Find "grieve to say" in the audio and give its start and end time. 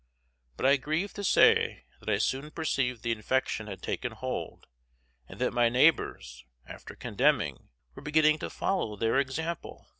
0.77-1.85